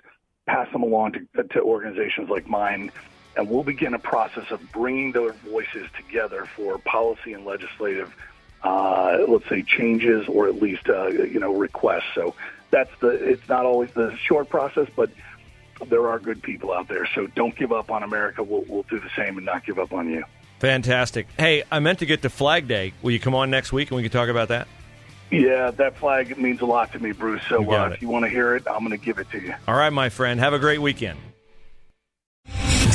pass 0.45 0.71
them 0.71 0.83
along 0.83 1.13
to, 1.13 1.43
to 1.43 1.61
organizations 1.61 2.29
like 2.29 2.47
mine 2.47 2.91
and 3.35 3.49
we'll 3.49 3.63
begin 3.63 3.93
a 3.93 3.99
process 3.99 4.51
of 4.51 4.71
bringing 4.71 5.11
those 5.11 5.33
voices 5.45 5.87
together 5.95 6.45
for 6.55 6.77
policy 6.79 7.33
and 7.33 7.45
legislative, 7.45 8.13
uh, 8.63 9.17
let's 9.27 9.47
say, 9.47 9.63
changes 9.63 10.27
or 10.27 10.47
at 10.47 10.61
least 10.61 10.89
uh, 10.89 11.07
you 11.07 11.39
know 11.39 11.53
requests. 11.53 12.13
So 12.15 12.35
that's 12.69 12.91
the. 12.99 13.09
It's 13.09 13.47
not 13.47 13.65
always 13.65 13.91
the 13.91 14.15
short 14.17 14.49
process, 14.49 14.87
but 14.95 15.09
there 15.87 16.07
are 16.09 16.19
good 16.19 16.41
people 16.43 16.71
out 16.71 16.87
there. 16.87 17.07
So 17.15 17.27
don't 17.27 17.55
give 17.55 17.71
up 17.71 17.91
on 17.91 18.03
America. 18.03 18.43
We'll, 18.43 18.63
we'll 18.67 18.83
do 18.83 18.99
the 18.99 19.09
same 19.15 19.37
and 19.37 19.45
not 19.45 19.65
give 19.65 19.79
up 19.79 19.93
on 19.93 20.09
you. 20.09 20.23
Fantastic. 20.59 21.27
Hey, 21.39 21.63
I 21.71 21.79
meant 21.79 21.99
to 21.99 22.05
get 22.05 22.21
to 22.21 22.29
Flag 22.29 22.67
Day. 22.67 22.93
Will 23.01 23.11
you 23.11 23.19
come 23.19 23.33
on 23.33 23.49
next 23.49 23.73
week 23.73 23.89
and 23.89 23.95
we 23.95 24.03
can 24.03 24.11
talk 24.11 24.29
about 24.29 24.49
that? 24.49 24.67
Yeah, 25.31 25.71
that 25.71 25.97
flag 25.97 26.37
means 26.37 26.61
a 26.61 26.65
lot 26.65 26.91
to 26.91 26.99
me, 26.99 27.13
Bruce. 27.13 27.41
So 27.47 27.71
uh, 27.71 27.89
if 27.89 28.01
you 28.01 28.09
want 28.09 28.25
to 28.25 28.29
hear 28.29 28.55
it, 28.55 28.63
I'm 28.67 28.85
going 28.85 28.91
to 28.91 29.03
give 29.03 29.17
it 29.17 29.31
to 29.31 29.39
you. 29.39 29.55
All 29.67 29.75
right, 29.75 29.89
my 29.89 30.09
friend. 30.09 30.39
Have 30.39 30.53
a 30.53 30.59
great 30.59 30.79
weekend. 30.79 31.17